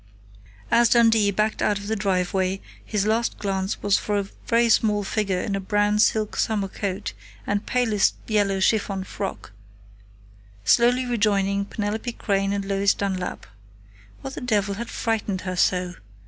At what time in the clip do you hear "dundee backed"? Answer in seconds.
0.89-1.61